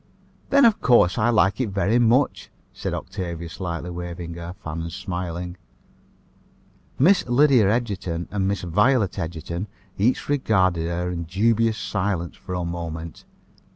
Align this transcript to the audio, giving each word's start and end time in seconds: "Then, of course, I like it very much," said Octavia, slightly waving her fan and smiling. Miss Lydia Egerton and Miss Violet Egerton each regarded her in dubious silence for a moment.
"Then, 0.49 0.65
of 0.65 0.81
course, 0.81 1.19
I 1.19 1.29
like 1.29 1.61
it 1.61 1.69
very 1.69 1.99
much," 1.99 2.49
said 2.73 2.95
Octavia, 2.95 3.47
slightly 3.47 3.91
waving 3.91 4.33
her 4.33 4.53
fan 4.63 4.81
and 4.81 4.91
smiling. 4.91 5.57
Miss 6.97 7.23
Lydia 7.27 7.69
Egerton 7.69 8.27
and 8.31 8.47
Miss 8.47 8.63
Violet 8.63 9.19
Egerton 9.19 9.67
each 9.99 10.27
regarded 10.27 10.87
her 10.87 11.11
in 11.11 11.25
dubious 11.25 11.77
silence 11.77 12.35
for 12.35 12.55
a 12.55 12.65
moment. 12.65 13.25